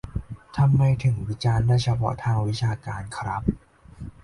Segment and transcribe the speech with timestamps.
[0.57, 3.43] ทำไมถึงวิจารณ์ได้เฉพาะทางวิชาการครับ